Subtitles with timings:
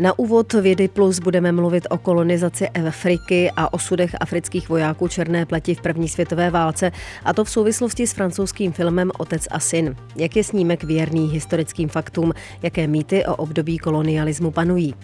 [0.00, 5.74] Na úvod Vědy Plus budeme mluvit o kolonizaci Afriky a osudech afrických vojáků černé pleti
[5.74, 6.92] v první světové válce,
[7.24, 9.96] a to v souvislosti s francouzským filmem Otec a syn.
[10.16, 12.32] Jak je snímek věrný historickým faktům,
[12.62, 14.94] jaké mýty o období kolonialismu panují.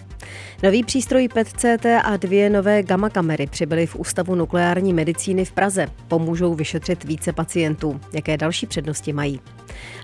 [0.63, 5.87] Nový přístroj PET-CT a dvě nové gamma kamery přibyly v Ústavu nukleární medicíny v Praze.
[6.07, 7.99] Pomůžou vyšetřit více pacientů.
[8.13, 9.39] Jaké další přednosti mají?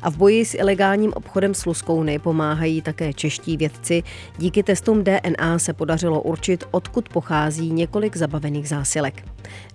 [0.02, 4.04] A v boji s ilegálním obchodem s luskouny pomáhají také čeští vědci.
[4.38, 9.26] Díky testům DNA se podařilo určit, odkud pochází několik zabavených zásilek.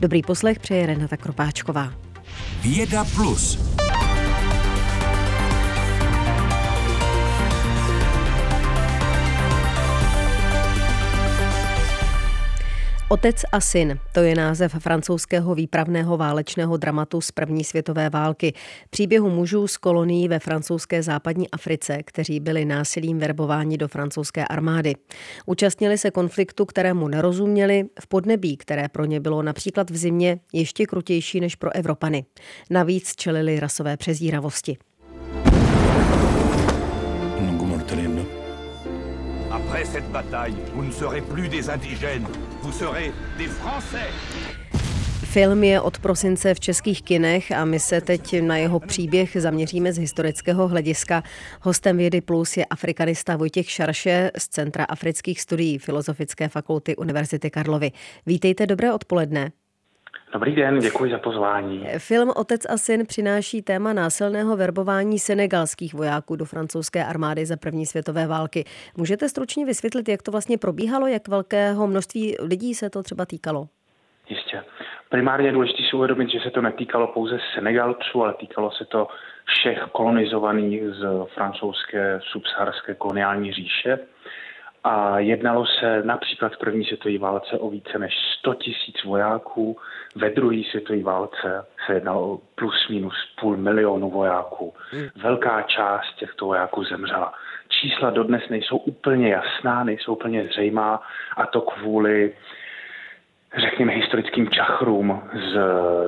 [0.00, 1.92] Dobrý poslech přeje Renata Kropáčková.
[2.62, 3.58] Věda plus.
[13.10, 18.52] Otec a syn, to je název francouzského výpravného válečného dramatu z první světové války.
[18.90, 24.94] Příběhu mužů z kolonií ve francouzské západní Africe, kteří byli násilím verbováni do francouzské armády.
[25.46, 30.86] Účastnili se konfliktu, kterému nerozuměli, v podnebí, které pro ně bylo například v zimě ještě
[30.86, 32.24] krutější než pro Evropany.
[32.70, 34.76] Navíc čelili rasové přezíravosti.
[39.68, 42.26] Après cette bataille, vous ne serez plus des indigènes,
[42.62, 44.08] vous serez des Français.
[45.24, 49.92] Film je od prosince v českých kinech a my se teď na jeho příběh zaměříme
[49.92, 51.22] z historického hlediska.
[51.60, 57.92] Hostem Vědy Plus je afrikanista Vojtěch Šarše z Centra afrických studií Filozofické fakulty Univerzity Karlovy.
[58.26, 59.50] Vítejte, dobré odpoledne.
[60.32, 61.86] Dobrý den, děkuji za pozvání.
[61.98, 67.86] Film Otec a syn přináší téma násilného verbování senegalských vojáků do francouzské armády za první
[67.86, 68.64] světové války.
[68.96, 73.68] Můžete stručně vysvětlit, jak to vlastně probíhalo, jak velkého množství lidí se to třeba týkalo?
[74.28, 74.62] Jistě.
[75.08, 79.08] Primárně je důležité si uvědomit, že se to netýkalo pouze Senegalců, ale týkalo se to
[79.44, 83.98] všech kolonizovaných z francouzské subsaharské koloniální říše.
[84.84, 89.76] A jednalo se například v první světové válce o více než 100 tisíc vojáků,
[90.14, 94.74] ve druhé světové válce se jednalo o plus minus půl milionu vojáků.
[94.90, 95.08] Hmm.
[95.16, 97.34] Velká část těchto vojáků zemřela.
[97.68, 101.02] Čísla dodnes nejsou úplně jasná, nejsou úplně zřejmá
[101.36, 102.34] a to kvůli,
[103.56, 105.58] řekněme, historickým čachrům z,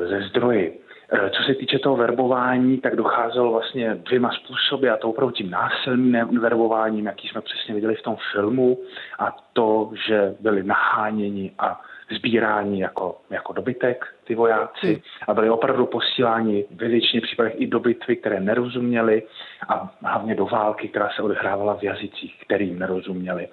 [0.09, 0.81] ze zdroji.
[1.13, 5.51] Eh, co se týče toho verbování, tak docházelo vlastně dvěma způsoby a to opravdu tím
[5.51, 8.79] násilným verbováním, jaký jsme přesně viděli v tom filmu
[9.19, 15.01] a to, že byli naháněni a sbírání jako, jako dobytek, ty vojáci, hmm.
[15.29, 19.23] a byli opravdu posíláni ve většině případech i do bitvy, které nerozuměli
[19.69, 23.49] a hlavně do války, která se odehrávala v jazycích, kterým nerozuměli.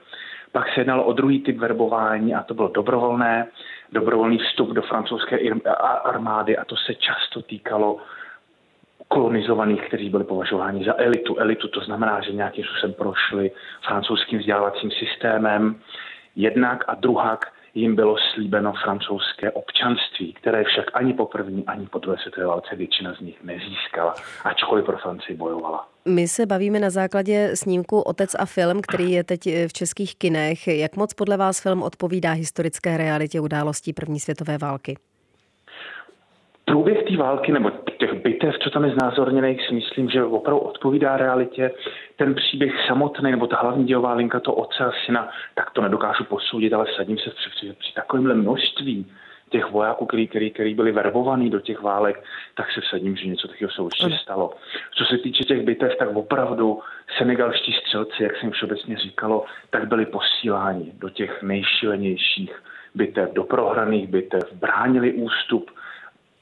[0.51, 3.47] Pak se jednalo o druhý typ verbování a to bylo dobrovolné,
[3.91, 5.39] dobrovolný vstup do francouzské
[6.03, 7.97] armády a to se často týkalo
[9.07, 11.37] kolonizovaných, kteří byli považováni za elitu.
[11.37, 13.51] Elitu to znamená, že nějakým způsobem prošli
[13.87, 15.75] francouzským vzdělávacím systémem
[16.35, 17.45] jednak a druhak
[17.77, 22.75] jim bylo slíbeno francouzské občanství, které však ani po první, ani po druhé světové válce
[22.75, 25.87] většina z nich nezískala, ačkoliv pro Francii bojovala.
[26.05, 30.67] My se bavíme na základě snímku Otec a film, který je teď v českých kinech.
[30.67, 34.97] Jak moc podle vás film odpovídá historické realitě událostí první světové války?
[36.65, 41.17] Průběh té války nebo těch bitev, co tam je znázorněných, si myslím, že opravdu odpovídá
[41.17, 41.71] realitě.
[42.15, 46.23] Ten příběh samotný, nebo ta hlavní dělová linka to otce a syna, tak to nedokážu
[46.23, 49.05] posoudit, ale sadím se při, při, při takovémhle množství
[49.49, 52.23] těch vojáků, který, který, který byli verbovaní do těch válek,
[52.55, 54.53] tak se vsadím, že něco takového se určitě stalo.
[54.95, 56.79] Co se týče těch bitev, tak opravdu
[57.17, 62.63] senegalští střelci, jak jsem všeobecně říkalo, tak byli posíláni do těch nejšílenějších
[62.95, 65.71] bitev, do prohraných bitev, bránili ústup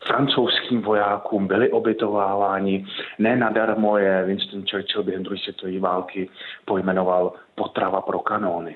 [0.07, 2.85] francouzským vojákům byli obytováváni.
[3.19, 6.29] Ne nadarmo je Winston Churchill během druhé světové války
[6.65, 8.75] pojmenoval potrava pro kanóny.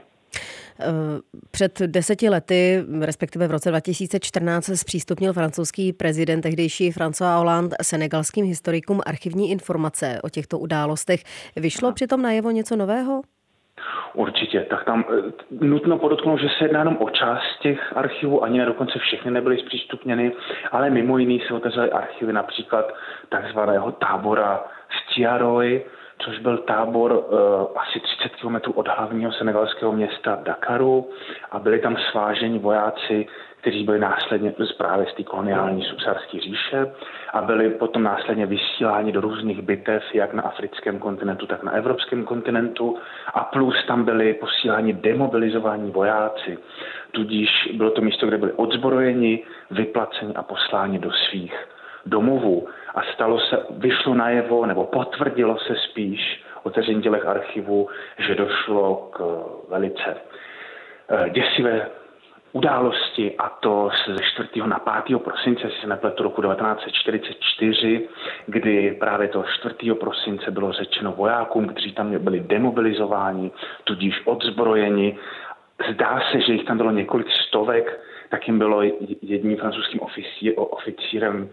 [0.82, 0.86] Eh,
[1.52, 9.02] před deseti lety, respektive v roce 2014, zpřístupnil francouzský prezident tehdejší François Hollande senegalským historikům
[9.06, 11.24] archivní informace o těchto událostech.
[11.56, 13.22] Vyšlo přitom najevo něco nového?
[14.14, 18.60] Určitě, tak tam eh, nutno podotknout, že se jedná jenom o část těch archivů, ani
[18.60, 20.32] ne dokonce všechny nebyly zpřístupněny,
[20.72, 22.94] ale mimo jiný se otevřely archivy například
[23.30, 25.86] takzvaného tábora Stiaroy,
[26.20, 31.10] což byl tábor uh, asi 30 km od hlavního senegalského města Dakaru
[31.52, 33.28] a byli tam sváženi vojáci
[33.62, 36.92] kteří byli následně právě z té koloniální subsaharské říše
[37.34, 42.24] a byli potom následně vysíláni do různých bitev, jak na africkém kontinentu, tak na evropském
[42.24, 42.98] kontinentu
[43.34, 46.58] a plus tam byli posíláni demobilizovaní vojáci.
[47.12, 51.68] Tudíž bylo to místo, kde byli odzbrojeni, vyplaceni a posláni do svých
[52.06, 52.68] domovů.
[52.96, 59.46] A stalo se, vyšlo najevo, nebo potvrdilo se spíš otevření těch archivů, že došlo k
[59.70, 60.16] velice
[61.10, 61.88] eh, děsivé
[62.52, 64.50] události a to ze 4.
[64.66, 65.20] na 5.
[65.20, 68.10] prosince, si se nepletu roku 1944,
[68.46, 69.94] kdy právě to 4.
[69.94, 73.52] prosince bylo řečeno vojákům, kteří tam byli demobilizováni,
[73.84, 75.18] tudíž odzbrojeni.
[75.94, 78.00] Zdá se, že jich tam bylo několik stovek,
[78.30, 78.82] tak jim bylo
[79.22, 80.00] jedním francouzským
[80.56, 81.50] oficírem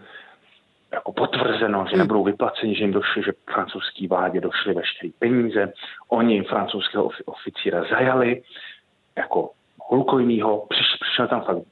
[0.91, 1.99] jako potvrzeno, že hmm.
[1.99, 5.73] nebudou vyplaceni, že jim došli, že francouzský vládě došly veškeré peníze.
[6.09, 8.41] Oni francouzského oficíra zajali
[9.17, 9.49] jako
[9.91, 11.67] rukojmího, přiš, přišel tam fakt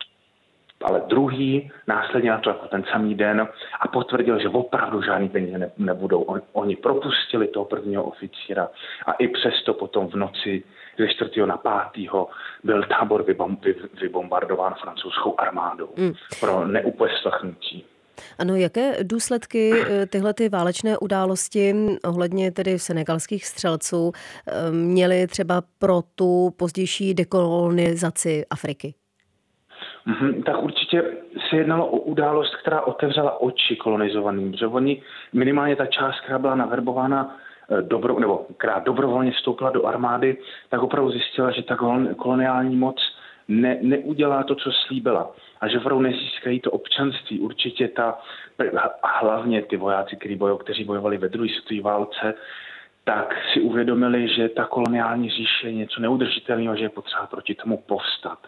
[0.86, 3.48] ale druhý následně na to jako ten samý den
[3.80, 6.22] a potvrdil, že opravdu žádný peníze ne, nebudou.
[6.22, 8.70] On, oni propustili toho prvního oficíra
[9.06, 10.64] a i přesto potom v noci
[10.98, 11.42] ze 4.
[11.46, 11.58] na
[11.94, 12.12] 5.
[12.64, 16.14] byl tábor vybom, vy, vybombardován francouzskou armádou mm.
[16.40, 17.86] pro neuposlechnutí.
[18.40, 21.76] Ano, jaké důsledky eh, tyhle ty válečné události
[22.08, 28.94] ohledně tedy senegalských střelců eh, měly třeba pro tu pozdější dekolonizaci Afriky?
[30.08, 31.04] Mm-hmm, tak určitě
[31.50, 35.02] se jednalo o událost, která otevřela oči kolonizovaným, protože oni
[35.34, 37.38] minimálně ta část, která byla naverbována
[37.70, 40.38] eh, dobro, nebo která dobrovolně vstoupila do armády,
[40.70, 41.78] tak opravdu zjistila, že ta
[42.18, 42.96] koloniální moc
[43.47, 45.31] ne, neudělá to, co slíbila
[45.62, 47.39] a že opravdu nezískají to občanství.
[47.39, 48.19] Určitě ta,
[49.21, 52.33] hlavně ty vojáci, kteří, bojo, kteří bojovali ve druhé světové válce,
[53.03, 57.77] tak si uvědomili, že ta koloniální říše je něco neudržitelného, že je potřeba proti tomu
[57.77, 58.39] povstat.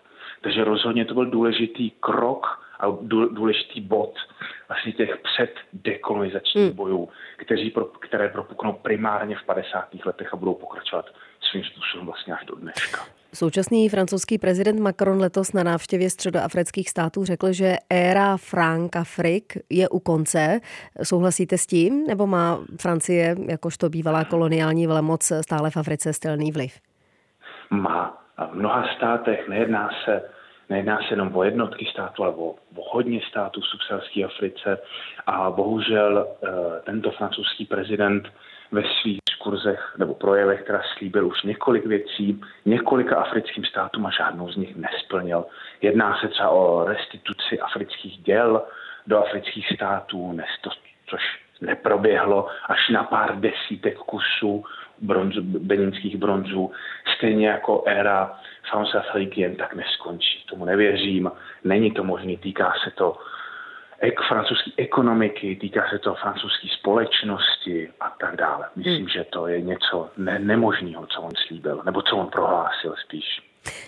[0.41, 2.97] Takže rozhodně to byl důležitý krok a
[3.31, 4.13] důležitý bod
[4.67, 6.75] vlastně těch předdekolonizačních hmm.
[6.75, 9.87] bojů, kteří, které propuknou primárně v 50.
[10.05, 11.05] letech a budou pokračovat
[11.51, 13.01] svým způsobem vlastně až do dneška.
[13.33, 19.89] Současný francouzský prezident Macron letos na návštěvě středoafrických států řekl, že éra Franka Frik je
[19.89, 20.59] u konce.
[21.03, 26.79] Souhlasíte s tím, nebo má Francie, jakožto bývalá koloniální velmoc, stále v Africe stelný vliv?
[27.69, 28.23] Má.
[28.37, 30.21] A v mnoha státech nejedná se
[30.69, 34.77] Nejedná se jenom o jednotky států, ale o, o hodně států v subsaharské Africe.
[35.25, 36.47] A bohužel e,
[36.81, 38.27] tento francouzský prezident
[38.71, 44.51] ve svých diskurzech nebo projevech která slíbil už několik věcí, několika africkým státům a žádnou
[44.51, 45.45] z nich nesplnil.
[45.81, 48.61] Jedná se třeba o restituci afrických děl
[49.07, 50.37] do afrických států,
[51.09, 51.21] což
[51.61, 54.63] neproběhlo až na pár desítek kusů
[55.01, 56.71] bronzu, beninských bronzů.
[57.17, 59.03] Stejně jako éra Fransa
[59.35, 60.45] jen tak neskončí.
[60.49, 61.31] Tomu nevěřím,
[61.63, 63.17] není to možné, týká se to
[63.99, 68.65] ek, francouzské ekonomiky, týká se to francouzské společnosti a tak dále.
[68.75, 69.09] Myslím, hmm.
[69.09, 73.25] že to je něco ne- nemožného, co on slíbil, nebo co on prohlásil spíš.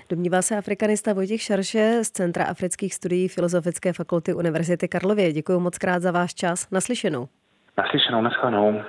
[0.09, 5.33] Domnívá se afrikanista Vojtěch Šarše z Centra afrických studií Filozofické fakulty Univerzity Karlově.
[5.33, 6.69] Děkuji moc krát za váš čas.
[6.71, 7.27] Naslyšenou.
[7.79, 8.81] Naslyšenou, naschledanou.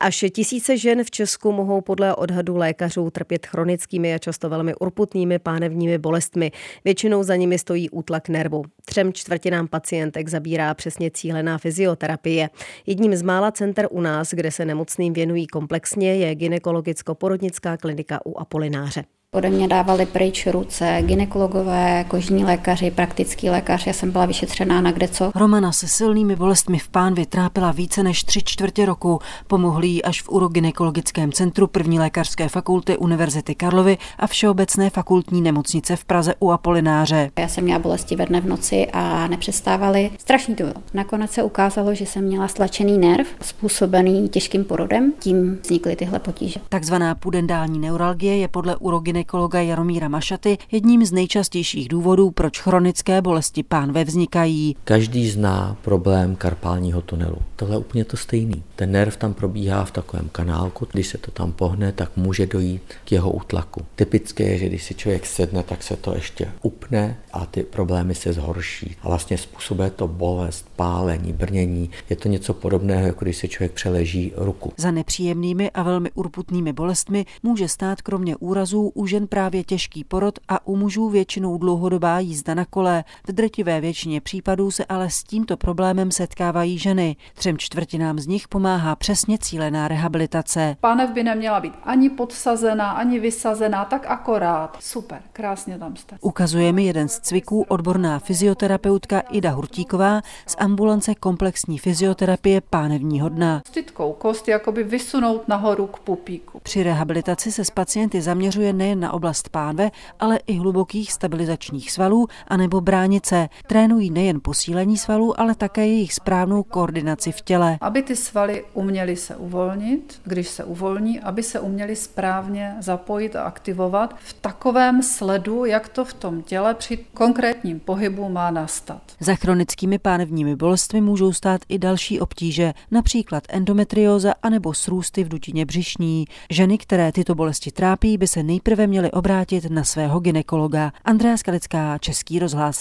[0.00, 5.38] Až tisíce žen v Česku mohou podle odhadu lékařů trpět chronickými a často velmi urputnými
[5.38, 6.52] pánevními bolestmi.
[6.84, 8.62] Většinou za nimi stojí útlak nervu.
[8.84, 12.50] Třem čtvrtinám pacientek zabírá přesně cílená fyzioterapie.
[12.86, 18.38] Jedním z mála center u nás, kde se nemocným věnují komplexně, je gynekologicko-porodnická klinika u
[18.38, 19.04] Apolináře.
[19.36, 24.92] Ode mě dávali pryč ruce ginekologové, kožní lékaři, praktický lékař, já jsem byla vyšetřená na
[24.92, 25.30] kde co.
[25.34, 29.20] Romana se silnými bolestmi v pánvi trápila více než tři čtvrtě roku.
[29.46, 35.96] Pomohli jí až v urogynekologickém centru první lékařské fakulty Univerzity Karlovy a Všeobecné fakultní nemocnice
[35.96, 37.30] v Praze u Apolináře.
[37.38, 40.10] Já jsem měla bolesti ve dne v noci a nepřestávaly.
[40.18, 40.74] Strašný to bylo.
[40.94, 46.60] Nakonec se ukázalo, že jsem měla stlačený nerv způsobený těžkým porodem, tím vznikly tyhle potíže.
[46.68, 53.22] Takzvaná pudendální neuralgie je podle urogynekologie gynekologa Jaromíra Mašaty jedním z nejčastějších důvodů, proč chronické
[53.22, 54.76] bolesti pánve vznikají.
[54.84, 57.36] Každý zná problém karpálního tunelu.
[57.56, 58.62] Tohle je úplně to stejný.
[58.76, 62.82] Ten nerv tam probíhá v takovém kanálku, když se to tam pohne, tak může dojít
[63.04, 63.84] k jeho útlaku.
[63.94, 68.14] Typické je, že když si člověk sedne, tak se to ještě upne a ty problémy
[68.14, 68.96] se zhorší.
[69.02, 71.90] A vlastně způsobuje to bolest, pálení, brnění.
[72.10, 74.72] Je to něco podobného, jako když si člověk přeleží ruku.
[74.76, 80.38] Za nepříjemnými a velmi urputnými bolestmi může stát kromě úrazů už žen právě těžký porod
[80.48, 83.04] a u mužů většinou dlouhodobá jízda na kole.
[83.28, 87.16] V drtivé většině případů se ale s tímto problémem setkávají ženy.
[87.34, 90.76] Třem čtvrtinám z nich pomáhá přesně cílená rehabilitace.
[90.80, 94.76] Pánev by neměla být ani podsazená, ani vysazená, tak akorát.
[94.80, 96.16] Super, krásně tam jste.
[96.20, 103.62] Ukazuje mi jeden z cviků odborná fyzioterapeutka Ida Hurtíková z ambulance komplexní fyzioterapie pánevního dna.
[103.66, 106.60] Stytkou kost jakoby vysunout nahoru k pupíku.
[106.62, 109.90] Při rehabilitaci se s pacienty zaměřuje nejen nejen na oblast pánve,
[110.20, 113.48] ale i hlubokých stabilizačních svalů anebo bránice.
[113.66, 117.78] Trénují nejen posílení svalů, ale také jejich správnou koordinaci v těle.
[117.80, 123.42] Aby ty svaly uměly se uvolnit, když se uvolní, aby se uměly správně zapojit a
[123.42, 129.02] aktivovat v takovém sledu, jak to v tom těle při konkrétním pohybu má nastat.
[129.20, 135.64] Za chronickými pánevními bolestmi můžou stát i další obtíže, například endometrióza anebo srůsty v dutině
[135.64, 136.24] břišní.
[136.50, 140.92] Ženy, které tyto bolesti trápí, by se nejprve měly obrátit na svého ginekologa.
[141.04, 142.80] Andrea Skalická, Český rozhlas.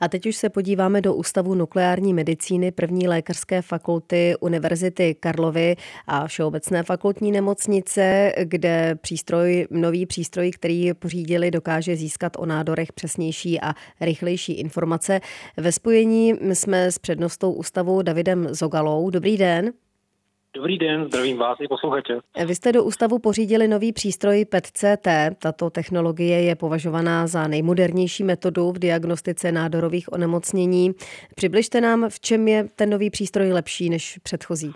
[0.00, 5.76] A teď už se podíváme do Ústavu nukleární medicíny první lékařské fakulty Univerzity Karlovy
[6.06, 13.60] a Všeobecné fakultní nemocnice, kde přístroj, nový přístroj, který pořídili, dokáže získat o nádorech přesnější
[13.60, 15.20] a rychlejší informace.
[15.56, 19.10] Ve spojení jsme s přednostou ústavu Davidem Zogalou.
[19.10, 19.72] Dobrý den.
[20.56, 22.18] Dobrý den, zdravím vás i posluchače.
[22.46, 25.34] Vy jste do ústavu pořídili nový přístroj PET-CT.
[25.38, 30.90] Tato technologie je považovaná za nejmodernější metodu v diagnostice nádorových onemocnění.
[31.34, 34.72] Přibližte nám, v čem je ten nový přístroj lepší než předchozí.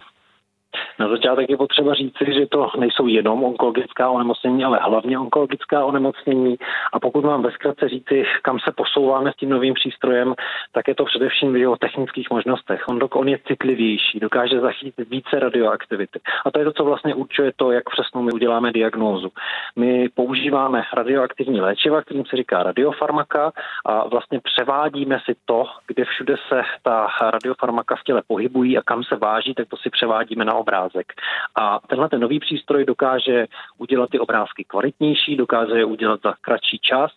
[0.98, 6.56] Na začátek je potřeba říci, že to nejsou jenom onkologická onemocnění, ale hlavně onkologická onemocnění.
[6.92, 10.34] A pokud mám ve zkratce říci, kam se posouváme s tím novým přístrojem,
[10.72, 12.88] tak je to především v jeho technických možnostech.
[12.88, 16.20] On, on je citlivější, dokáže zachytit více radioaktivity.
[16.44, 19.28] A to je to, co vlastně určuje to, jak přesnou my uděláme diagnózu.
[19.76, 23.52] My používáme radioaktivní léčiva, kterým se říká radiofarmaka,
[23.86, 29.04] a vlastně převádíme si to, kde všude se ta radiofarmaka v těle pohybují a kam
[29.04, 31.12] se váží, tak to si převádíme na obrázek.
[31.54, 33.46] A tenhle ten nový přístroj dokáže
[33.78, 37.10] udělat ty obrázky kvalitnější, dokáže je udělat za kratší čas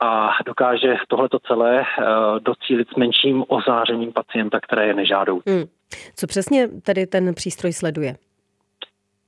[0.00, 1.84] a dokáže tohleto celé uh,
[2.40, 5.50] docílit s menším ozářením pacienta, které je nežádoucí.
[5.50, 5.64] Hmm.
[6.16, 8.14] Co přesně tedy ten přístroj sleduje?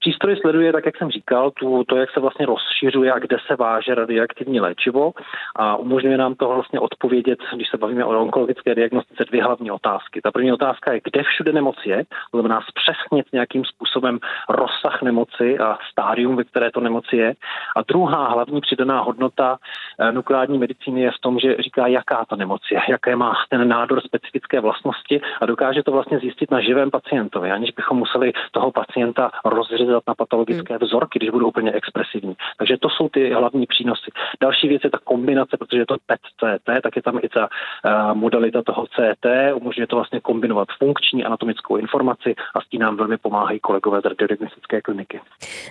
[0.04, 3.56] Přístroj sleduje, tak jak jsem říkal, tu, to, jak se vlastně rozšiřuje a kde se
[3.56, 5.12] váže radioaktivní léčivo
[5.56, 10.20] a umožňuje nám to vlastně odpovědět, když se bavíme o onkologické diagnostice, dvě hlavní otázky.
[10.20, 14.18] Ta první otázka je, kde všude nemoc je, to znamená zpřesnit nějakým způsobem
[14.49, 17.34] rozsah nemoci a stádium, ve které to nemoci je.
[17.76, 19.56] A druhá hlavní přidaná hodnota
[19.99, 23.68] eh, nukleární medicíny je v tom, že říká, jaká ta nemoc je, jaké má ten
[23.68, 28.73] nádor specifické vlastnosti a dokáže to vlastně zjistit na živém pacientovi, aniž bychom museli toho
[28.73, 30.82] pacienta rozřezat ukázat na patologické hmm.
[30.82, 32.34] vzorky, když budou úplně expresivní.
[32.58, 34.10] Takže to jsou ty hlavní přínosy.
[34.40, 38.14] Další věc je ta kombinace, protože je to PET-CT, tak je tam i ta uh,
[38.14, 43.16] modalita toho CT, umožňuje to vlastně kombinovat funkční anatomickou informaci a s tím nám velmi
[43.16, 45.20] pomáhají kolegové z radiodiagnostické kliniky.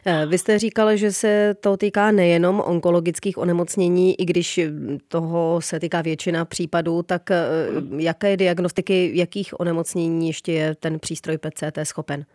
[0.06, 4.60] Eh, vy jste říkal, že se to týká nejenom onkologických onemocnění, i když
[5.08, 7.44] toho se týká většina případů, tak eh,
[7.98, 12.26] jaké diagnostiky, jakých onemocnění ještě je ten přístroj PET-CT schopen?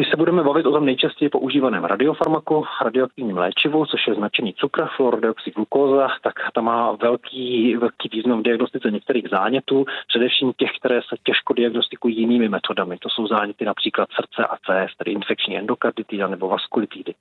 [0.00, 4.86] Když se budeme bavit o tom nejčastěji používaném radiofarmaku, radioaktivním léčivu, což je značený cukr,
[4.96, 11.16] fluorodeoxyglukóza, tak ta má velký, velký význam v diagnostice některých zánětů, především těch, které se
[11.22, 12.98] těžko diagnostikují jinými metodami.
[12.98, 17.14] To jsou záněty například srdce a CS, tedy infekční endokarditida nebo vaskulitidy.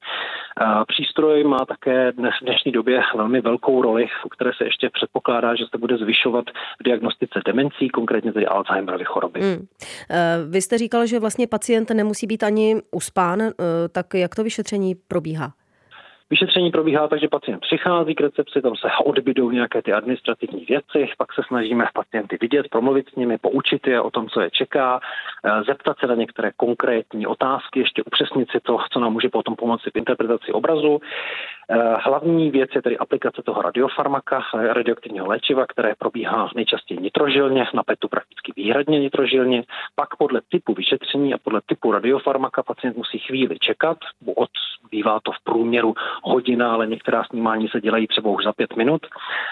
[0.88, 5.56] Přístroj má také dnes, v dnešní době velmi velkou roli, u které se ještě předpokládá,
[5.56, 6.46] že se bude zvyšovat
[6.80, 9.40] v diagnostice demencí, konkrétně tedy Alzheimerovy choroby.
[9.42, 9.68] Hmm.
[10.50, 13.52] Vy jste říkal, že vlastně pacient nemusí být ani uspán, eh,
[13.92, 15.54] tak jak to vyšetření probíhá?
[16.30, 21.10] Vyšetření probíhá tak, že pacient přichází k recepci, tam se odbydou nějaké ty administrativní věci,
[21.18, 25.00] pak se snažíme pacienty vidět, promluvit s nimi, poučit je o tom, co je čeká,
[25.46, 29.56] eh, zeptat se na některé konkrétní otázky, ještě upřesnit si to, co nám může potom
[29.56, 31.00] pomoci v interpretaci obrazu.
[31.72, 37.84] Eh, hlavní věc je tedy aplikace toho radiofarmaka, radioaktivního léčiva, které probíhá nejčastěji nitrožilně, na
[37.84, 39.64] PETu prakticky výhradně nitrožilně.
[39.96, 43.98] Pak podle typu vyšetření a podle typu radiofarmaka pacient musí chvíli čekat,
[44.36, 44.50] od,
[44.92, 49.02] bývá to v průměru hodina, ale některá snímání se dělají třeba už za pět minut.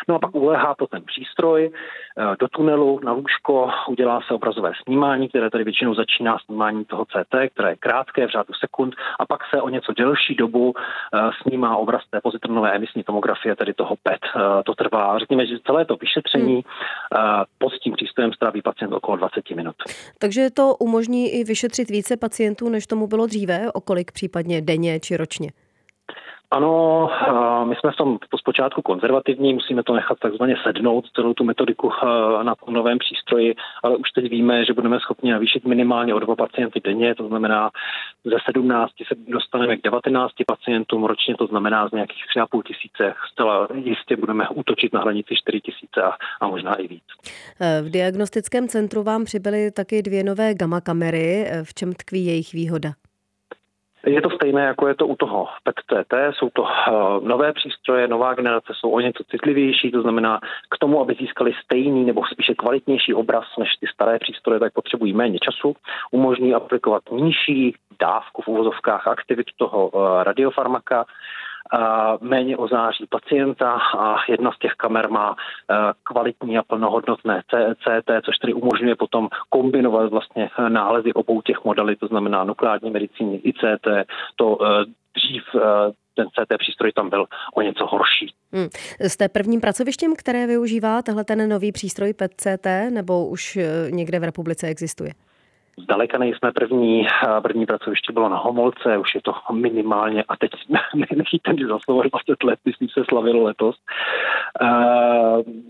[0.08, 4.72] No a pak uléhá to ten přístroj eh, do tunelu na lůžko, udělá se obrazové
[4.84, 9.26] snímání, které tady většinou začíná snímání toho CT, které je krátké v řádu sekund, a
[9.26, 13.96] pak se o něco delší dobu eh, snímá obraz té pozitronové emisní tomografie, tedy toho
[14.04, 14.20] PET.
[14.36, 16.64] Eh, to trvá, řekněme, že celé to vyšetření hmm.
[17.58, 19.76] pod tím přístrojem stráví pacient okolo 20 minut.
[20.20, 25.00] Takže to umožní i vyšetřit více pacientů, než tomu bylo dříve, o kolik případně denně
[25.00, 25.52] či ročně?
[26.52, 27.10] Ano,
[27.70, 31.92] my jsme v tom zpočátku konzervativní, musíme to nechat takzvaně sednout, celou tu metodiku
[32.44, 36.36] na tom novém přístroji, ale už teď víme, že budeme schopni navýšit minimálně o dva
[36.36, 37.70] pacienty denně, to znamená
[38.26, 43.14] ze 17 se dostaneme k 19 pacientům ročně, to znamená z nějakých 3,5 tisíce.
[43.32, 46.12] Zcela jistě budeme útočit na hranici 4 tisíce a,
[46.42, 47.04] a možná i víc.
[47.82, 51.46] V diagnostickém centru vám přibyly taky dvě nové gamma kamery.
[51.64, 52.90] V čem tkví jejich výhoda?
[54.06, 56.68] Je to stejné, jako je to u toho PET-CT, jsou to uh,
[57.28, 60.40] nové přístroje, nová generace, jsou o něco citlivější, to znamená
[60.70, 65.14] k tomu, aby získali stejný nebo spíše kvalitnější obraz než ty staré přístroje, tak potřebují
[65.14, 65.76] méně času,
[66.12, 71.06] umožní aplikovat nižší dávku v uvozovkách aktivit toho uh, radiofarmaka,
[72.22, 77.42] méně ozáří pacienta a jedna z těch kamer má e, kvalitní a plnohodnotné
[77.84, 83.42] CT, což tedy umožňuje potom kombinovat vlastně nálezy obou těch modalit, to znamená nukleární medicíny
[83.44, 83.88] i CT,
[84.36, 85.60] to e, dřív e,
[86.16, 88.34] ten CT přístroj tam byl o něco horší.
[88.54, 88.68] Hmm.
[89.00, 93.58] Jste prvním pracovištěm, které využívá tahle ten nový přístroj PET-CT, nebo už
[93.90, 95.12] někde v republice existuje?
[95.80, 97.08] Zdaleka nejsme první.
[97.42, 100.52] První pracoviště bylo na Homolce, už je to minimálně, a teď
[101.16, 103.76] nechytám za slovo 20 let, myslím se slavilo letos.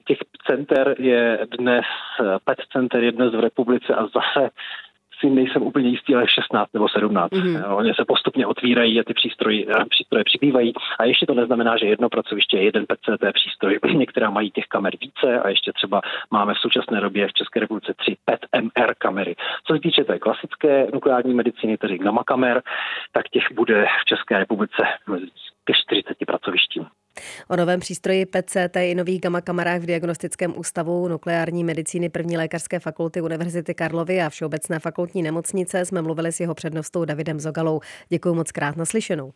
[0.07, 1.85] Těch center je dnes,
[2.43, 4.49] PET center je dnes v republice a zase
[5.19, 7.31] si nejsem úplně jistý, ale 16 nebo 17.
[7.31, 7.75] Mm-hmm.
[7.75, 10.74] Oni se postupně otvírají a ty přístroje, přístroje přibývají.
[11.00, 13.79] A ještě to neznamená, že jedno pracoviště je jeden PCT přístroj.
[13.95, 17.93] Některá mají těch kamer více a ještě třeba máme v současné době v České republice
[17.97, 19.36] tři PET-MR kamery.
[19.65, 22.62] Co se týče té klasické nukleární medicíny, tedy gamma kamer,
[23.12, 24.83] tak těch bude v České republice
[25.67, 26.86] ke 40 pracovištím.
[27.47, 32.79] O novém přístroji PCT i nových gamma kamerách v Diagnostickém ústavu nukleární medicíny první lékařské
[32.79, 37.79] fakulty Univerzity Karlovy a Všeobecné fakultní nemocnice jsme mluvili s jeho přednostou Davidem Zogalou.
[38.09, 39.31] Děkuji moc krát naslyšenou.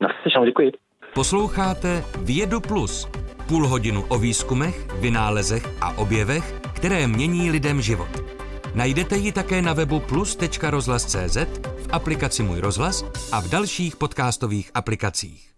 [0.00, 0.72] Naslyšenou, děkuji.
[1.14, 3.08] Posloucháte Vědu Plus.
[3.48, 8.08] Půl hodinu o výzkumech, vynálezech a objevech, které mění lidem život.
[8.74, 11.36] Najdete ji také na webu plus.rozhlas.cz,
[11.76, 15.49] v aplikaci Můj rozhlas a v dalších podcastových aplikacích.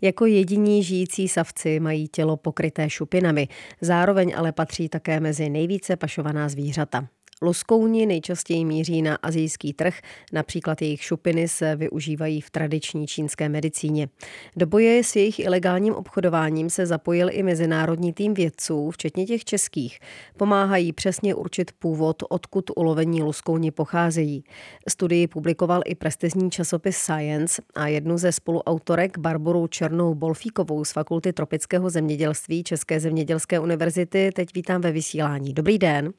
[0.00, 3.48] Jako jediní žijící savci mají tělo pokryté šupinami,
[3.80, 7.08] zároveň ale patří také mezi nejvíce pašovaná zvířata.
[7.42, 9.94] Luskouni nejčastěji míří na azijský trh,
[10.32, 14.08] například jejich šupiny se využívají v tradiční čínské medicíně.
[14.56, 19.98] Do boje s jejich ilegálním obchodováním se zapojil i mezinárodní tým vědců, včetně těch českých.
[20.36, 24.44] Pomáhají přesně určit původ, odkud ulovení luskouni pocházejí.
[24.88, 31.32] Studii publikoval i prestižní časopis Science a jednu ze spoluautorek Barboru Černou Bolfíkovou z Fakulty
[31.32, 35.54] tropického zemědělství České zemědělské univerzity teď vítám ve vysílání.
[35.54, 36.12] Dobrý den.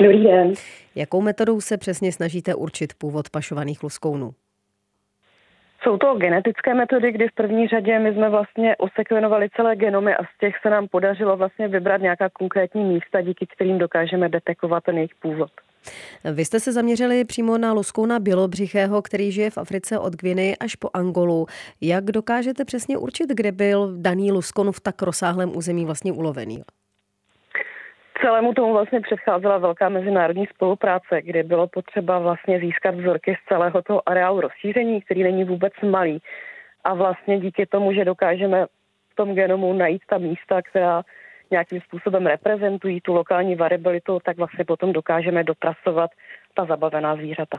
[0.00, 0.52] Dobrý den.
[0.94, 4.34] Jakou metodou se přesně snažíte určit původ pašovaných luskounů?
[5.82, 10.24] Jsou to genetické metody, kdy v první řadě my jsme vlastně osekvenovali celé genomy a
[10.24, 14.96] z těch se nám podařilo vlastně vybrat nějaká konkrétní místa, díky kterým dokážeme detekovat ten
[14.96, 15.50] jejich původ.
[16.32, 20.74] Vy jste se zaměřili přímo na luskouna bělobřichého, který žije v Africe od Gviny až
[20.74, 21.46] po Angolu.
[21.80, 26.62] Jak dokážete přesně určit, kde byl daný luskon v tak rozsáhlém území vlastně ulovený?
[28.26, 33.82] Celému tomu vlastně předcházela velká mezinárodní spolupráce, kde bylo potřeba vlastně získat vzorky z celého
[33.82, 36.18] toho areálu rozšíření, který není vůbec malý.
[36.84, 38.66] A vlastně díky tomu, že dokážeme
[39.12, 41.02] v tom genomu najít ta místa, která
[41.50, 46.10] nějakým způsobem reprezentují tu lokální variabilitu, tak vlastně potom dokážeme dopracovat
[46.54, 47.58] ta zabavená zvířata.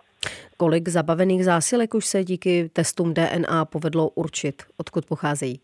[0.57, 5.59] Kolik zabavených zásilek už se díky testům DNA povedlo určit, odkud pocházejí?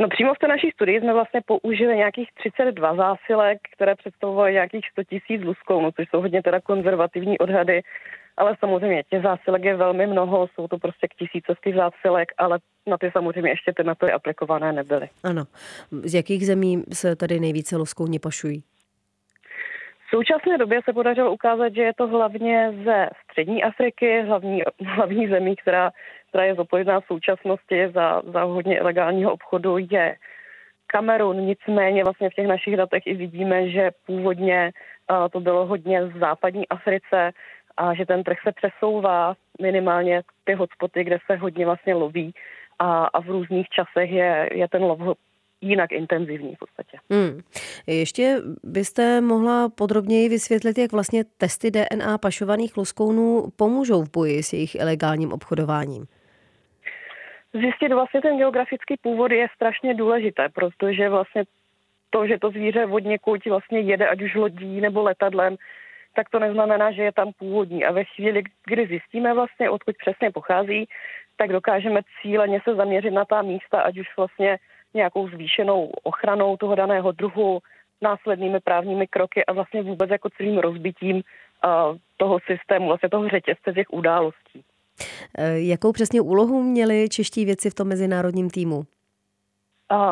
[0.00, 4.86] No přímo v té naší studii jsme vlastně použili nějakých 32 zásilek, které představovaly nějakých
[4.92, 7.82] 100 tisíc luskounů, což jsou hodně teda konzervativní odhady,
[8.36, 12.98] ale samozřejmě těch zásilek je velmi mnoho, jsou to prostě k tisícovky zásilek, ale na
[12.98, 15.08] ty samozřejmě ještě ty metody aplikované nebyly.
[15.24, 15.44] Ano.
[15.90, 18.62] Z jakých zemí se tady nejvíce luskouni pašují?
[20.10, 25.28] V současné době se podařilo ukázat, že je to hlavně ze střední Afriky, hlavní, hlavní
[25.28, 25.90] zemí, která
[26.30, 30.16] která je zodpovědná v současnosti za, za hodně ilegálního obchodu, je
[30.86, 31.36] Kamerun.
[31.36, 34.70] Nicméně vlastně v těch našich datech i vidíme, že původně
[35.10, 37.30] uh, to bylo hodně v západní Africe
[37.76, 42.34] a že ten trh se přesouvá minimálně ty hotspoty, kde se hodně vlastně loví
[42.78, 45.00] a, a v různých časech je, je ten lov
[45.60, 46.98] jinak intenzivní v podstatě.
[47.10, 47.40] Hmm.
[47.86, 54.52] Ještě byste mohla podrobněji vysvětlit, jak vlastně testy DNA pašovaných luskounů pomůžou v boji s
[54.52, 56.06] jejich ilegálním obchodováním?
[57.52, 61.44] Zjistit vlastně ten geografický původ je strašně důležité, protože vlastně
[62.10, 65.56] to, že to zvíře od někud vlastně jede, ať už lodí nebo letadlem,
[66.14, 67.84] tak to neznamená, že je tam původní.
[67.84, 70.88] A ve chvíli, kdy zjistíme vlastně, odkud přesně pochází,
[71.36, 74.58] tak dokážeme cíleně se zaměřit na ta místa, ať už vlastně
[74.94, 77.58] nějakou zvýšenou ochranou toho daného druhu,
[78.02, 83.72] následnými právními kroky a vlastně vůbec jako celým rozbitím uh, toho systému, vlastně toho řetězce
[83.72, 84.62] těch událostí.
[85.38, 88.82] Eh, jakou přesně úlohu měli čeští věci v tom mezinárodním týmu?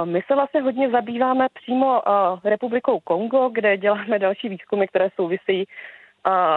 [0.05, 2.03] My se vlastně hodně zabýváme přímo
[2.45, 5.65] republikou Kongo, kde děláme další výzkumy, které souvisí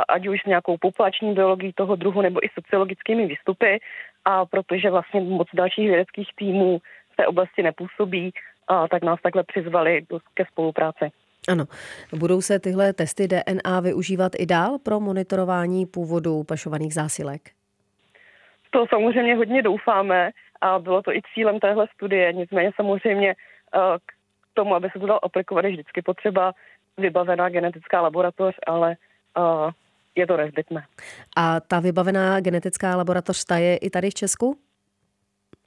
[0.07, 3.79] ať už s nějakou populační biologií toho druhu nebo i sociologickými výstupy.
[4.25, 6.81] a protože vlastně moc dalších vědeckých týmů
[7.21, 8.31] té oblasti nepůsobí,
[8.67, 11.11] a tak nás takhle přizvali ke spolupráci.
[11.49, 11.65] Ano.
[12.13, 17.41] Budou se tyhle testy DNA využívat i dál pro monitorování původu pašovaných zásilek?
[18.69, 20.31] To samozřejmě hodně doufáme
[20.61, 22.33] a bylo to i cílem téhle studie.
[22.33, 24.11] Nicméně samozřejmě eh, k
[24.53, 26.53] tomu, aby se to dalo aplikovat, je vždycky potřeba
[26.97, 28.95] vybavená genetická laboratoř, ale
[29.37, 29.71] eh,
[30.15, 30.85] je to nezbytné.
[31.37, 34.57] A ta vybavená genetická laboratoř, ta je i tady v Česku?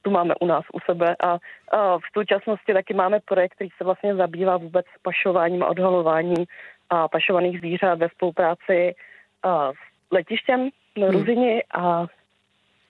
[0.04, 1.38] Tu máme u nás u sebe a,
[1.76, 6.44] a v současnosti taky máme projekt, který se vlastně zabývá vůbec pašováním a odhalováním
[6.90, 8.94] a pašovaných zvířat ve spolupráci
[9.42, 11.16] a, s letištěm na hmm.
[11.16, 12.06] Ruzini a,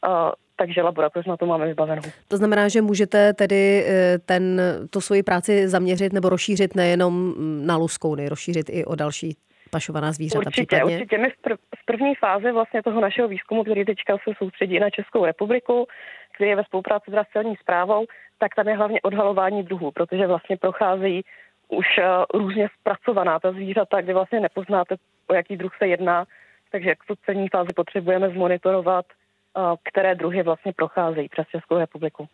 [0.03, 2.03] a takže laboratoř na to máme vybavenou.
[2.29, 7.35] To znamená, že můžete tedy e, ten, tu svoji práci zaměřit nebo rozšířit nejenom
[7.67, 9.37] na luskouny, rozšířit i o další
[9.71, 10.97] pašovaná zvířata určitě, případně?
[10.97, 11.19] Určitě.
[11.19, 14.91] My v, prv, v první fázi vlastně toho našeho výzkumu, který teďka se soustředí na
[14.91, 15.87] Českou republiku,
[16.35, 18.07] který je ve spolupráci s celní zprávou,
[18.39, 21.23] tak tam je hlavně odhalování druhů, protože vlastně procházejí
[21.69, 24.95] už uh, různě zpracovaná ta zvířata, kde vlastně nepoznáte,
[25.27, 26.25] o jaký druh se jedná.
[26.73, 32.29] Takže k tu celní fázi potřebujeme zmonitorovat, uh, které druhy vlastně procházejí přes Českou republiku.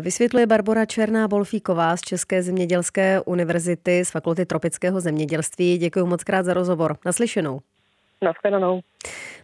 [0.00, 5.78] Vysvětluje Barbara Černá Bolfíková z České zemědělské univerzity z Fakulty tropického zemědělství.
[5.78, 6.96] Děkuji moc krát za rozhovor.
[7.06, 7.60] Naslyšenou.
[8.22, 8.80] Naschledanou.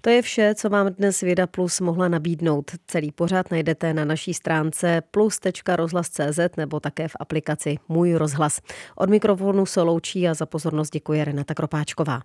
[0.00, 2.70] To je vše, co vám dnes Věda Plus mohla nabídnout.
[2.86, 8.60] Celý pořad najdete na naší stránce plus.rozhlas.cz nebo také v aplikaci Můj rozhlas.
[8.96, 12.20] Od mikrofonu se loučí a za pozornost děkuje Renata Kropáčková.